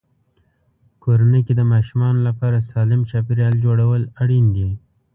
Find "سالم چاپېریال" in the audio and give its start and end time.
2.69-3.53